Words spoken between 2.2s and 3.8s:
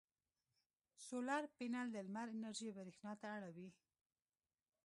انرژي برېښنا ته اړوي.